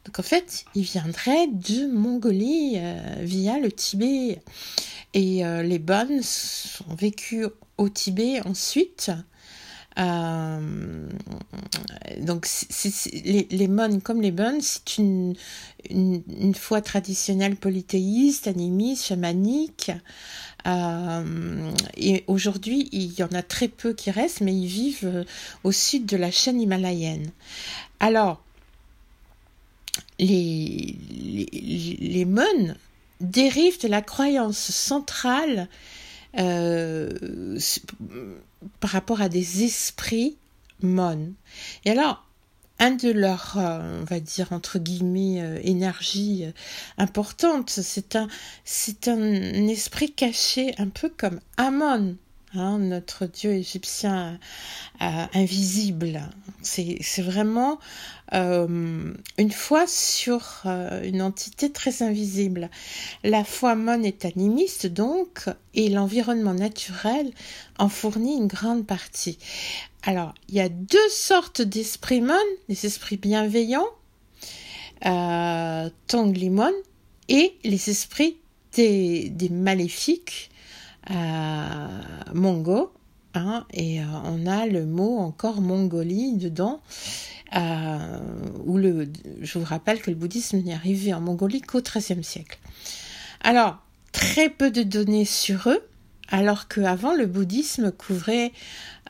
Donc 0.05 0.19
en 0.19 0.23
fait, 0.23 0.65
ils 0.73 0.83
viendraient 0.83 1.47
de 1.47 1.91
Mongolie 1.91 2.75
euh, 2.77 3.15
via 3.19 3.59
le 3.59 3.71
Tibet. 3.71 4.39
Et 5.13 5.45
euh, 5.45 5.63
les 5.63 5.79
bonnes 5.79 6.21
sont 6.21 6.95
vécues 6.95 7.45
au 7.77 7.89
Tibet 7.89 8.41
ensuite. 8.45 9.11
Euh, 9.99 11.09
donc 12.19 12.47
les, 13.11 13.47
les 13.49 13.69
comme 14.03 14.21
les 14.21 14.31
bonnes, 14.31 14.61
c'est 14.61 14.97
une, 14.97 15.35
une, 15.89 16.53
foi 16.55 16.81
traditionnelle 16.81 17.55
polythéiste, 17.55 18.47
animiste, 18.47 19.05
chamanique. 19.05 19.91
Euh, 20.67 21.71
et 21.95 22.23
aujourd'hui, 22.27 22.89
il 22.91 23.13
y 23.17 23.23
en 23.23 23.31
a 23.33 23.41
très 23.41 23.67
peu 23.67 23.93
qui 23.93 24.11
restent, 24.11 24.41
mais 24.41 24.53
ils 24.53 24.67
vivent 24.67 25.25
au 25.63 25.71
sud 25.71 26.05
de 26.05 26.17
la 26.17 26.31
chaîne 26.31 26.61
himalayenne. 26.61 27.31
Alors, 27.99 28.41
les, 30.19 30.95
les, 31.11 31.97
les 31.99 32.27
dérive 33.21 33.81
de 33.81 33.87
la 33.87 34.01
croyance 34.01 34.57
centrale 34.57 35.67
euh, 36.37 37.57
par 38.79 38.91
rapport 38.91 39.21
à 39.21 39.29
des 39.29 39.63
esprits 39.63 40.37
mon. 40.81 41.33
Et 41.85 41.91
alors, 41.91 42.25
un 42.79 42.91
de 42.91 43.09
leurs, 43.09 43.53
on 43.55 44.03
va 44.03 44.19
dire 44.19 44.51
entre 44.51 44.77
guillemets, 44.77 45.61
énergies 45.63 46.45
importantes. 46.99 47.71
C'est 47.71 48.15
un, 48.15 48.27
c'est 48.65 49.07
un 49.07 49.23
esprit 49.67 50.11
caché, 50.13 50.75
un 50.77 50.89
peu 50.89 51.09
comme 51.09 51.39
Amon 51.57 52.17
Hein, 52.57 52.79
notre 52.79 53.27
dieu 53.27 53.51
égyptien 53.51 54.39
euh, 55.01 55.25
invisible. 55.33 56.21
C'est 56.63 57.21
vraiment 57.21 57.79
euh, 58.33 59.13
une 59.37 59.51
foi 59.51 59.85
sur 59.87 60.63
euh, 60.65 61.03
une 61.03 61.21
entité 61.21 61.71
très 61.71 62.01
invisible. 62.01 62.69
La 63.23 63.43
foi 63.43 63.75
mon 63.75 64.01
est 64.01 64.25
animiste 64.25 64.87
donc, 64.87 65.45
et 65.75 65.89
l'environnement 65.89 66.53
naturel 66.53 67.31
en 67.77 67.89
fournit 67.89 68.35
une 68.35 68.47
grande 68.47 68.87
partie. 68.87 69.37
Alors, 70.03 70.33
il 70.49 70.55
y 70.55 70.61
a 70.61 70.69
deux 70.69 71.09
sortes 71.09 71.61
d'esprits 71.61 72.21
mon, 72.21 72.35
les 72.69 72.85
esprits 72.85 73.17
bienveillants, 73.17 73.89
euh, 75.05 75.89
Tonglimon, 76.07 76.73
et 77.29 77.55
les 77.63 77.89
esprits 77.89 78.37
des, 78.73 79.49
maléfiques, 79.51 80.49
Mongo, 82.33 82.91
hein, 83.33 83.65
et 83.71 84.01
euh, 84.01 84.05
on 84.25 84.45
a 84.45 84.65
le 84.65 84.85
mot 84.85 85.17
encore 85.17 85.61
Mongolie 85.61 86.33
dedans. 86.33 86.81
Euh, 87.55 88.19
où 88.65 88.77
le, 88.77 89.07
je 89.41 89.57
vous 89.57 89.63
rappelle 89.63 90.01
que 90.01 90.09
le 90.09 90.17
bouddhisme 90.17 90.57
n'est 90.57 90.73
arrivé 90.73 91.13
en 91.13 91.21
Mongolie 91.21 91.61
qu'au 91.61 91.81
XIIIe 91.81 92.21
siècle. 92.21 92.59
Alors, 93.41 93.77
très 94.11 94.49
peu 94.49 94.69
de 94.69 94.83
données 94.83 95.23
sur 95.23 95.69
eux, 95.69 95.81
alors 96.27 96.67
qu'avant 96.67 97.13
le 97.13 97.25
bouddhisme 97.25 97.93
couvrait, 97.93 98.51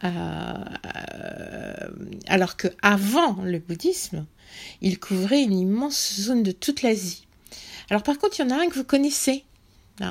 euh, 0.03 0.53
alors 2.27 2.57
que 2.57 2.67
avant 2.83 3.37
le 3.41 3.57
bouddhisme, 3.57 4.27
il 4.81 4.99
couvrait 4.99 5.41
une 5.41 5.57
immense 5.57 6.13
zone 6.21 6.43
de 6.43 6.51
toute 6.51 6.83
l'Asie. 6.83 7.25
Alors 7.89 8.03
par 8.03 8.19
contre, 8.19 8.39
il 8.39 8.43
y 8.43 8.45
en 8.45 8.55
a 8.55 8.61
un 8.61 8.69
que 8.69 8.75
vous 8.75 8.83
connaissez, 8.83 9.45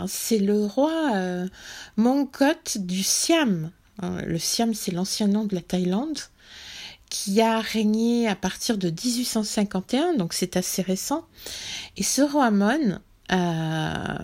c'est 0.07 0.39
le 0.39 0.65
roi 0.65 1.13
euh, 1.15 1.47
Mongkot 1.97 2.79
du 2.79 3.03
Siam. 3.03 3.71
Hein, 4.01 4.21
le 4.27 4.39
Siam, 4.39 4.75
c'est 4.75 4.93
l'ancien 4.93 5.29
nom 5.29 5.45
de 5.45 5.55
la 5.55 5.63
Thaïlande, 5.63 6.19
qui 7.11 7.41
a 7.41 7.61
régné 7.61 8.29
à 8.29 8.37
partir 8.37 8.79
de 8.79 8.89
1851, 8.89 10.15
donc 10.15 10.33
c'est 10.33 10.57
assez 10.57 10.83
récent. 10.83 11.27
Et 11.97 12.03
ce 12.03 12.23
roi 12.23 12.51
Mon, 12.51 12.99
euh, 13.33 14.19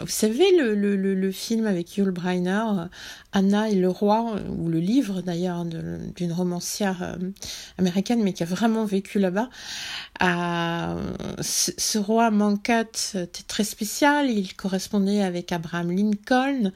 vous 0.00 0.06
savez 0.06 0.56
le, 0.56 0.74
le, 0.74 0.96
le, 0.96 1.32
film 1.32 1.66
avec 1.66 1.96
Yul 1.96 2.10
Brynner, 2.10 2.64
euh, 2.70 2.84
Anna 3.32 3.68
et 3.68 3.74
le 3.74 3.88
roi, 3.88 4.36
ou 4.48 4.68
le 4.68 4.78
livre 4.78 5.20
d'ailleurs 5.20 5.64
d'une 5.64 6.32
romancière 6.32 7.02
euh, 7.02 7.16
américaine, 7.76 8.22
mais 8.22 8.32
qui 8.32 8.42
a 8.42 8.46
vraiment 8.46 8.84
vécu 8.84 9.18
là-bas. 9.18 9.50
ce, 10.20 11.70
ce, 11.76 11.98
roi 11.98 12.30
Mankat 12.30 13.14
était 13.14 13.42
très 13.46 13.64
spécial, 13.64 14.30
il 14.30 14.54
correspondait 14.54 15.22
avec 15.22 15.52
Abraham 15.52 15.90
Lincoln. 15.90 16.72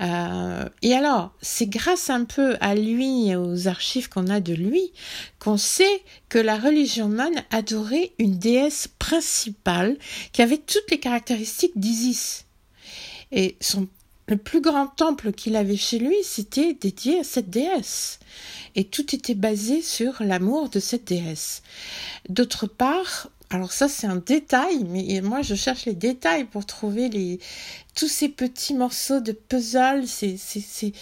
Euh, 0.00 0.68
et 0.82 0.94
alors, 0.94 1.32
c'est 1.40 1.66
grâce 1.66 2.10
un 2.10 2.24
peu 2.24 2.56
à 2.60 2.74
lui 2.74 3.30
et 3.30 3.36
aux 3.36 3.66
archives 3.66 4.08
qu'on 4.08 4.28
a 4.28 4.40
de 4.40 4.52
lui 4.52 4.92
qu'on 5.38 5.56
sait 5.56 6.02
que 6.28 6.38
la 6.38 6.58
religion 6.58 7.08
man 7.08 7.32
adorait 7.50 8.12
une 8.18 8.38
déesse 8.38 8.88
principale 8.98 9.96
qui 10.32 10.42
avait 10.42 10.58
toutes 10.58 10.90
les 10.90 11.00
caractéristiques 11.00 11.78
d'Isis. 11.78 12.44
Et 13.32 13.56
son, 13.60 13.88
le 14.28 14.36
plus 14.36 14.60
grand 14.60 14.88
temple 14.88 15.32
qu'il 15.32 15.56
avait 15.56 15.76
chez 15.76 15.98
lui, 15.98 16.16
c'était 16.22 16.74
dédié 16.74 17.20
à 17.20 17.24
cette 17.24 17.48
déesse. 17.48 18.18
Et 18.74 18.84
tout 18.84 19.14
était 19.14 19.34
basé 19.34 19.82
sur 19.82 20.14
l'amour 20.20 20.68
de 20.68 20.80
cette 20.80 21.04
déesse. 21.04 21.62
D'autre 22.28 22.66
part, 22.66 23.28
alors 23.50 23.72
ça 23.72 23.88
c'est 23.88 24.08
un 24.08 24.16
détail, 24.16 24.84
mais 24.88 25.20
moi 25.20 25.40
je 25.40 25.54
cherche 25.54 25.84
les 25.84 25.94
détails 25.94 26.44
pour 26.44 26.66
trouver 26.66 27.38
tous 27.94 28.08
ces 28.08 28.28
petits 28.28 28.74
morceaux 28.74 29.20
de 29.20 29.30
puzzle. 29.30 30.02
C'est 30.06 30.36
c'est 30.36 30.92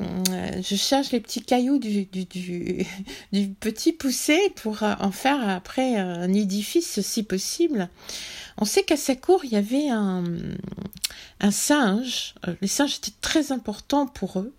euh, 0.00 0.62
je 0.62 0.76
cherche 0.76 1.10
les 1.10 1.18
petits 1.18 1.42
cailloux 1.42 1.78
du 3.32 3.48
petit 3.60 3.92
poussé 3.92 4.38
pour 4.54 4.84
euh, 4.84 4.94
en 5.00 5.10
faire 5.10 5.48
après 5.48 5.96
un 5.96 6.32
édifice 6.32 7.00
si 7.00 7.24
possible. 7.24 7.88
On 8.58 8.64
sait 8.64 8.84
qu'à 8.84 8.96
sa 8.96 9.16
cour 9.16 9.44
il 9.44 9.50
y 9.50 9.56
avait 9.56 9.88
un 9.88 11.50
singe. 11.50 12.34
Euh, 12.46 12.54
les 12.60 12.68
singes 12.68 12.98
étaient 12.98 13.16
très 13.20 13.50
importants 13.50 14.06
pour 14.06 14.38
eux, 14.38 14.54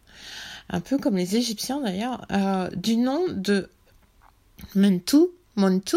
un 0.70 0.82
peu 0.82 0.98
comme 0.98 1.16
les 1.16 1.38
Égyptiens 1.38 1.80
d'ailleurs, 1.80 2.28
du 2.76 2.98
nom 2.98 3.24
de 3.30 3.70
Mentou, 4.76 5.30
Montu 5.56 5.96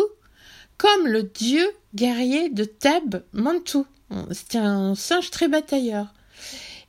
comme 0.78 1.06
le 1.06 1.22
dieu 1.22 1.66
guerrier 1.94 2.48
de 2.48 2.64
Thèbes, 2.64 3.22
Mantou. 3.32 3.86
C'était 4.30 4.58
un 4.58 4.94
singe 4.94 5.30
très 5.30 5.48
batailleur. 5.48 6.12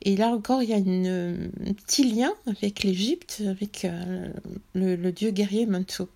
Et 0.05 0.17
là 0.17 0.27
encore, 0.27 0.61
il 0.61 0.69
y 0.69 0.73
a 0.73 0.77
un 0.77 1.73
petit 1.73 2.03
lien 2.03 2.33
avec 2.45 2.83
l'Égypte, 2.83 3.41
avec 3.47 3.85
euh, 3.85 4.27
le, 4.73 5.11
dieu 5.11 5.31
guerrier 5.31 5.65
Mantou. 5.65 6.09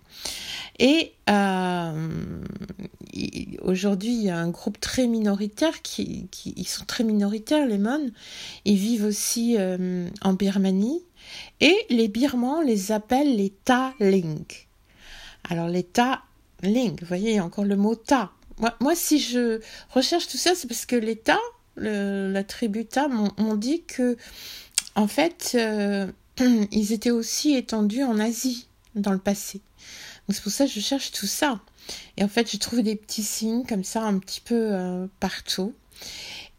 Et 0.78 1.12
euh, 1.30 2.08
aujourd'hui, 3.62 4.12
il 4.12 4.22
y 4.24 4.30
a 4.30 4.36
un 4.36 4.50
groupe 4.50 4.78
très 4.78 5.06
minoritaire 5.06 5.80
qui, 5.80 6.28
ils 6.44 6.68
sont 6.68 6.84
très 6.84 7.02
minoritaires, 7.02 7.66
les 7.66 7.78
Mon. 7.78 8.10
Ils 8.66 8.76
vivent 8.76 9.04
aussi 9.04 9.56
euh, 9.58 10.06
en 10.20 10.34
Birmanie. 10.34 11.02
Et 11.60 11.76
les 11.88 12.08
Birmans 12.08 12.60
les 12.60 12.92
appellent 12.92 13.36
les 13.36 13.50
Ta-Ling. 13.50 14.44
Alors 15.48 15.68
les 15.68 15.82
Ta 15.82 16.22
Link, 16.62 17.00
vous 17.00 17.06
voyez, 17.06 17.40
encore 17.40 17.64
le 17.64 17.76
mot 17.76 17.94
ta. 17.94 18.32
Moi, 18.58 18.74
moi, 18.80 18.94
si 18.94 19.18
je 19.20 19.60
recherche 19.90 20.26
tout 20.26 20.36
ça, 20.36 20.54
c'est 20.54 20.66
parce 20.66 20.86
que 20.86 20.96
l'État, 20.96 21.38
la 21.76 22.44
tribu 22.44 22.84
ta, 22.84 23.08
m'ont 23.08 23.54
dit 23.54 23.82
que, 23.82 24.16
en 24.94 25.06
fait, 25.06 25.52
euh, 25.54 26.10
ils 26.72 26.92
étaient 26.92 27.10
aussi 27.10 27.54
étendus 27.54 28.02
en 28.02 28.18
Asie 28.18 28.66
dans 28.94 29.12
le 29.12 29.18
passé. 29.18 29.60
Donc 30.26 30.34
c'est 30.34 30.42
pour 30.42 30.52
ça 30.52 30.66
que 30.66 30.72
je 30.72 30.80
cherche 30.80 31.12
tout 31.12 31.26
ça. 31.26 31.60
Et 32.16 32.24
en 32.24 32.28
fait, 32.28 32.50
je 32.50 32.58
trouve 32.58 32.82
des 32.82 32.96
petits 32.96 33.22
signes 33.22 33.64
comme 33.64 33.84
ça 33.84 34.02
un 34.02 34.18
petit 34.18 34.40
peu 34.40 34.72
euh, 34.72 35.06
partout. 35.20 35.72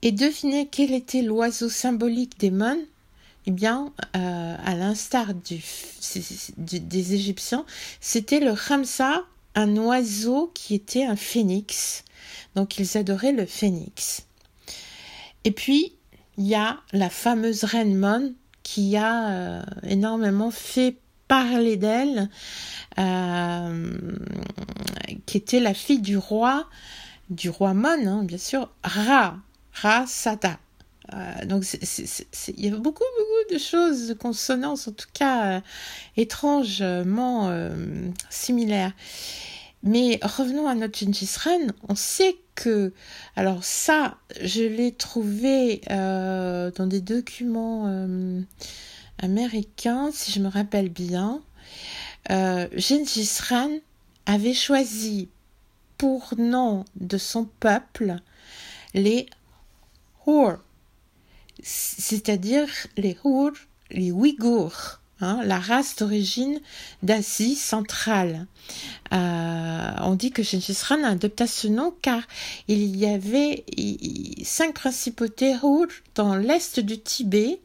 Et 0.01 0.11
devinez 0.11 0.67
quel 0.67 0.93
était 0.93 1.21
l'oiseau 1.21 1.69
symbolique 1.69 2.39
des 2.39 2.51
Mon 2.51 2.77
eh 3.45 3.51
bien, 3.51 3.91
euh, 4.15 4.55
à 4.63 4.75
l'instar 4.75 5.33
des 5.33 7.13
Égyptiens, 7.13 7.65
c'était 7.99 8.39
le 8.39 8.51
Ramsa 8.51 9.23
un 9.55 9.75
oiseau 9.77 10.51
qui 10.53 10.75
était 10.75 11.05
un 11.05 11.15
phénix. 11.15 12.03
Donc 12.55 12.77
ils 12.77 12.97
adoraient 12.97 13.31
le 13.31 13.45
phénix. 13.45 14.25
Et 15.43 15.51
puis, 15.51 15.95
il 16.37 16.47
y 16.47 16.55
a 16.55 16.79
la 16.93 17.09
fameuse 17.09 17.63
reine 17.63 17.95
Mon 17.95 18.33
qui 18.63 18.97
a 18.97 19.29
euh, 19.29 19.61
énormément 19.83 20.51
fait 20.51 20.97
parler 21.27 21.77
d'elle, 21.77 22.29
euh, 22.97 23.97
qui 25.25 25.37
était 25.37 25.59
la 25.59 25.73
fille 25.73 26.01
du 26.01 26.17
roi, 26.17 26.67
du 27.29 27.49
roi 27.49 27.73
Mon, 27.73 28.07
hein, 28.07 28.23
bien 28.23 28.37
sûr, 28.37 28.69
Ra, 28.83 29.37
Ra 29.73 30.05
Sata. 30.07 30.59
Euh, 31.13 31.45
donc 31.45 31.65
il 31.73 32.65
y 32.65 32.67
a 32.67 32.75
beaucoup 32.77 33.03
beaucoup 33.17 33.38
de 33.51 33.57
choses, 33.57 34.07
de 34.07 34.13
consonances 34.13 34.87
en 34.87 34.91
tout 34.91 35.07
cas 35.13 35.61
étrangement 36.17 37.51
similaires. 38.29 38.93
Mais 39.83 40.19
revenons 40.21 40.67
à 40.67 40.75
notre 40.75 40.99
Gengis 40.99 41.35
Khan. 41.41 41.67
On 41.87 41.95
sait 41.95 42.37
que, 42.55 42.91
alors 43.35 43.63
ça, 43.63 44.17
je 44.41 44.63
l'ai 44.63 44.91
trouvé 44.91 45.81
euh, 45.89 46.71
dans 46.71 46.85
des 46.85 46.99
documents 46.99 47.85
euh, 47.87 48.41
américains, 49.19 50.09
si 50.11 50.31
je 50.31 50.41
me 50.41 50.49
rappelle 50.49 50.89
bien. 50.89 51.41
Euh, 52.29 52.67
Gengis 52.75 53.39
Khan 53.47 53.79
avait 54.25 54.53
choisi 54.53 55.29
pour 55.97 56.33
nom 56.37 56.83
de 56.95 57.17
son 57.17 57.45
peuple 57.45 58.17
les 58.93 59.27
Hur, 60.27 60.59
c'est-à-dire 61.63 62.67
les 62.97 63.17
Hur, 63.23 63.51
les 63.91 64.11
Ouïghours. 64.11 64.99
Hein, 65.21 65.41
la 65.43 65.59
race 65.59 65.97
d'origine 65.97 66.61
d'Asie 67.03 67.55
centrale. 67.55 68.47
Euh, 69.11 69.91
on 70.01 70.15
dit 70.15 70.31
que 70.31 70.43
Gengis 70.43 70.79
Khan 70.87 71.03
adopta 71.03 71.45
ce 71.45 71.67
nom 71.67 71.93
car 72.01 72.21
il 72.69 72.95
y 72.95 73.05
avait 73.05 73.65
cinq 74.45 74.75
principautés 74.75 75.57
rouges 75.57 76.03
dans 76.15 76.37
l'est 76.37 76.79
du 76.79 76.97
Tibet, 77.01 77.59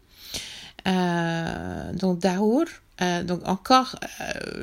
euh, 0.89 1.93
donc 1.93 2.25
euh, 2.25 3.23
donc 3.23 3.47
encore, 3.47 4.01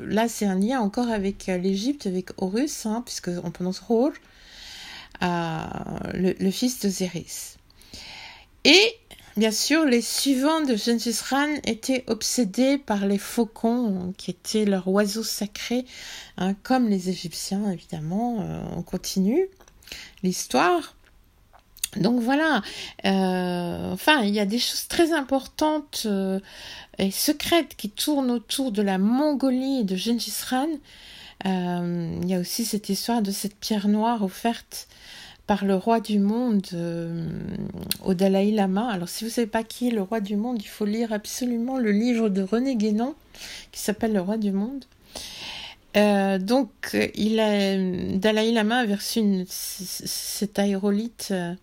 là 0.03 0.27
c'est 0.27 0.45
un 0.45 0.55
lien 0.55 0.81
encore 0.81 1.09
avec 1.09 1.47
l'Égypte, 1.47 2.07
avec 2.07 2.31
Horus, 2.41 2.85
hein, 2.85 3.03
puisque 3.05 3.29
on 3.41 3.51
prononce 3.51 3.79
Rour, 3.79 4.11
le, 5.21 6.33
le, 6.37 6.51
fils 6.51 6.79
de 6.81 6.89
Zéris. 6.89 7.55
Et 8.65 8.97
Bien 9.37 9.51
sûr, 9.51 9.85
les 9.85 10.01
suivants 10.01 10.61
de 10.61 10.75
Gengis 10.75 11.17
Khan 11.29 11.47
étaient 11.65 12.03
obsédés 12.07 12.77
par 12.77 13.05
les 13.05 13.17
faucons, 13.17 14.13
qui 14.17 14.31
étaient 14.31 14.65
leurs 14.65 14.89
oiseaux 14.89 15.23
sacrés, 15.23 15.85
hein, 16.37 16.53
comme 16.63 16.89
les 16.89 17.09
Égyptiens, 17.09 17.71
évidemment. 17.71 18.41
Euh, 18.41 18.61
on 18.75 18.81
continue 18.81 19.47
l'histoire. 20.21 20.95
Donc 21.95 22.21
voilà, 22.21 22.61
euh, 23.05 23.91
enfin, 23.91 24.21
il 24.21 24.33
y 24.33 24.39
a 24.39 24.45
des 24.45 24.59
choses 24.59 24.87
très 24.87 25.13
importantes 25.13 26.03
euh, 26.05 26.39
et 26.97 27.11
secrètes 27.11 27.75
qui 27.75 27.89
tournent 27.89 28.31
autour 28.31 28.71
de 28.71 28.81
la 28.81 28.97
Mongolie 28.97 29.79
et 29.79 29.83
de 29.83 29.95
Gengis 29.95 30.33
Khan. 30.49 30.69
il 31.45 32.29
y 32.29 32.33
a 32.33 32.39
aussi 32.39 32.65
cette 32.65 32.89
histoire 32.89 33.21
de 33.21 33.31
cette 33.31 33.55
pierre 33.55 33.87
noire 33.87 34.23
offerte 34.23 34.87
par 35.51 35.65
le 35.65 35.75
roi 35.75 35.99
du 35.99 36.17
monde 36.17 36.65
euh, 36.73 37.27
au 38.05 38.13
Dalai 38.13 38.51
Lama. 38.51 38.89
Alors 38.89 39.09
si 39.09 39.25
vous 39.25 39.29
ne 39.29 39.33
savez 39.33 39.47
pas 39.47 39.63
qui 39.63 39.89
est 39.89 39.91
le 39.91 40.01
roi 40.01 40.21
du 40.21 40.37
monde, 40.37 40.61
il 40.61 40.67
faut 40.69 40.85
lire 40.85 41.11
absolument 41.11 41.77
le 41.77 41.91
livre 41.91 42.29
de 42.29 42.41
René 42.41 42.77
Guénon 42.77 43.15
qui 43.73 43.81
s'appelle 43.81 44.13
Le 44.13 44.21
roi 44.21 44.37
du 44.37 44.53
monde. 44.53 44.85
Euh, 45.97 46.37
donc 46.37 46.69
il 47.15 47.37
a, 47.41 47.75
Dalai 48.15 48.53
Lama 48.53 48.77
a 48.77 48.95
reçu 48.95 49.43
cet 49.49 50.57
aérolite 50.57 51.27
euh, 51.31 51.53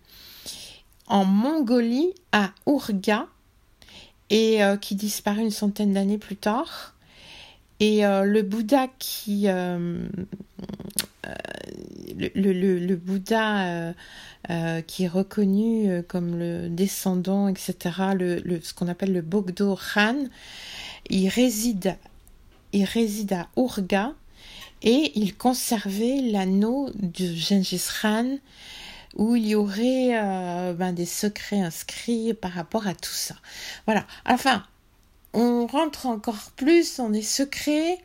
en 1.07 1.25
Mongolie 1.25 2.13
à 2.31 2.51
Urga 2.67 3.25
et 4.29 4.59
qui 4.81 4.93
disparaît 4.93 5.41
une 5.41 5.49
centaine 5.49 5.93
d'années 5.93 6.19
plus 6.19 6.35
tard. 6.35 6.93
Et 7.79 8.03
le 8.03 8.41
Bouddha 8.43 8.85
qui 8.99 9.47
le, 12.17 12.95
Bouddha 12.95 13.65
euh, 13.65 13.93
euh, 14.49 14.81
qui 14.81 15.05
est 15.05 15.09
reconnu 15.09 15.89
euh, 15.89 16.01
comme 16.01 16.37
le 16.37 16.69
descendant, 16.69 17.47
etc., 17.47 17.75
le, 18.17 18.61
ce 18.61 18.73
qu'on 18.73 18.87
appelle 18.87 19.13
le 19.13 19.21
Bogdo 19.21 19.77
Khan, 19.93 20.25
il 21.09 21.29
réside, 21.29 21.97
il 22.73 22.85
réside 22.85 23.33
à 23.33 23.47
Urga 23.57 24.13
et 24.81 25.11
il 25.15 25.35
conservait 25.35 26.21
l'anneau 26.21 26.89
de 26.95 27.33
Gengis 27.33 27.83
Khan 28.01 28.37
où 29.15 29.35
il 29.35 29.47
y 29.47 29.55
aurait 29.55 30.11
ben, 30.75 30.93
des 30.93 31.07
secrets 31.07 31.59
inscrits 31.59 32.35
par 32.35 32.51
rapport 32.51 32.85
à 32.85 32.93
tout 32.93 33.09
ça. 33.09 33.35
Voilà. 33.87 34.05
Enfin, 34.25 34.63
on 35.33 35.65
rentre 35.65 36.05
encore 36.05 36.51
plus 36.55 36.97
dans 36.97 37.09
des 37.09 37.23
secrets 37.23 37.97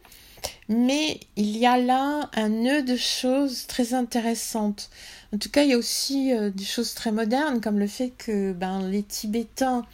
mais 0.69 1.21
il 1.37 1.57
y 1.57 1.67
a 1.67 1.79
là 1.79 2.31
un 2.35 2.49
nœud 2.49 2.83
de 2.83 2.97
choses 2.97 3.67
très 3.67 3.95
intéressantes. 3.95 4.91
En 5.35 5.39
tout 5.39 5.51
cas, 5.51 5.65
il 5.65 5.71
y 5.71 5.73
a 5.73 5.79
aussi 5.79 6.33
euh, 6.33 6.51
des 6.51 6.65
choses 6.65 6.95
très 6.95 7.11
modernes, 7.11 7.61
comme 7.61 7.79
le 7.79 7.89
fait 7.89 8.13
que 8.17 8.53
ben, 8.53 8.89
les 8.89 9.03
Tibétains, 9.03 9.85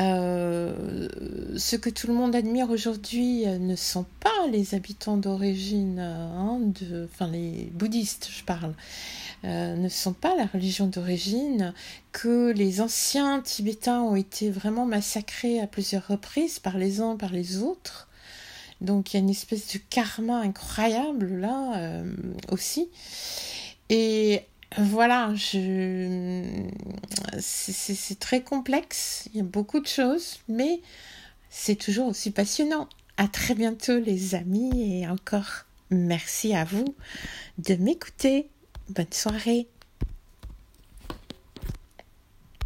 euh, 0.00 1.08
ce 1.56 1.76
que 1.76 1.90
tout 1.90 2.08
le 2.08 2.14
monde 2.14 2.34
admire 2.34 2.68
aujourd'hui, 2.70 3.46
euh, 3.46 3.58
ne 3.58 3.76
sont 3.76 4.04
pas 4.20 4.48
les 4.50 4.74
habitants 4.74 5.16
d'origine, 5.16 6.00
hein, 6.00 6.60
enfin 7.04 7.28
les 7.30 7.70
bouddhistes, 7.72 8.30
je 8.36 8.42
parle. 8.44 8.74
ne 9.44 9.88
sont 9.88 10.12
pas 10.12 10.34
la 10.34 10.46
religion 10.46 10.88
d'origine, 10.88 11.72
que 12.10 12.50
les 12.50 12.80
anciens 12.80 13.40
Tibétains 13.40 14.02
ont 14.02 14.16
été 14.16 14.50
vraiment 14.50 14.86
massacrés 14.86 15.60
à 15.60 15.68
plusieurs 15.68 16.08
reprises 16.08 16.58
par 16.58 16.78
les 16.78 17.00
uns 17.00 17.16
par 17.16 17.30
les 17.30 17.58
autres, 17.62 18.07
donc 18.80 19.12
il 19.12 19.16
y 19.16 19.20
a 19.20 19.22
une 19.22 19.30
espèce 19.30 19.72
de 19.72 19.78
karma 19.90 20.40
incroyable 20.40 21.40
là 21.40 21.78
euh, 21.78 22.12
aussi. 22.50 22.88
Et 23.90 24.42
voilà, 24.76 25.32
je... 25.34 26.44
c'est 27.38 28.18
très 28.18 28.42
complexe, 28.42 29.28
il 29.32 29.38
y 29.38 29.40
a 29.40 29.44
beaucoup 29.44 29.80
de 29.80 29.86
choses, 29.86 30.40
mais 30.48 30.80
c'est 31.50 31.76
toujours 31.76 32.08
aussi 32.08 32.30
passionnant. 32.30 32.88
À 33.16 33.26
très 33.28 33.54
bientôt 33.54 33.98
les 33.98 34.34
amis 34.34 35.00
et 35.00 35.08
encore 35.08 35.64
merci 35.90 36.54
à 36.54 36.64
vous 36.64 36.94
de 37.58 37.74
m'écouter. 37.74 38.48
Bonne 38.90 39.12
soirée. 39.12 39.68